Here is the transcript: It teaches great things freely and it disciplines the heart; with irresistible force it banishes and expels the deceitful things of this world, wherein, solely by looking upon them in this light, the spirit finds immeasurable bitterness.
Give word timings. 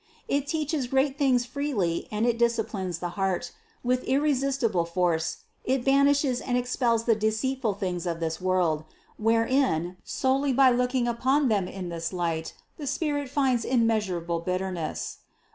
It 0.27 0.47
teaches 0.47 0.87
great 0.87 1.15
things 1.19 1.45
freely 1.45 2.07
and 2.11 2.25
it 2.25 2.39
disciplines 2.39 2.97
the 2.97 3.09
heart; 3.09 3.51
with 3.83 4.03
irresistible 4.05 4.83
force 4.83 5.43
it 5.63 5.85
banishes 5.85 6.41
and 6.41 6.57
expels 6.57 7.03
the 7.03 7.13
deceitful 7.13 7.75
things 7.75 8.07
of 8.07 8.19
this 8.19 8.41
world, 8.41 8.83
wherein, 9.17 9.97
solely 10.03 10.53
by 10.53 10.71
looking 10.71 11.07
upon 11.07 11.49
them 11.49 11.67
in 11.67 11.89
this 11.89 12.11
light, 12.11 12.53
the 12.77 12.87
spirit 12.87 13.29
finds 13.29 13.63
immeasurable 13.63 14.39
bitterness. 14.39 15.19